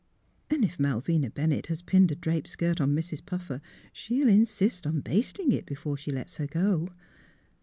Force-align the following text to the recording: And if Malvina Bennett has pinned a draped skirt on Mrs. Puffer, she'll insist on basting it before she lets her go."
And 0.49 0.65
if 0.65 0.79
Malvina 0.79 1.29
Bennett 1.29 1.67
has 1.67 1.83
pinned 1.83 2.11
a 2.11 2.15
draped 2.15 2.47
skirt 2.47 2.81
on 2.81 2.95
Mrs. 2.95 3.23
Puffer, 3.23 3.61
she'll 3.93 4.29
insist 4.29 4.87
on 4.87 5.01
basting 5.01 5.51
it 5.51 5.67
before 5.67 5.95
she 5.95 6.09
lets 6.11 6.37
her 6.37 6.47
go." 6.47 6.89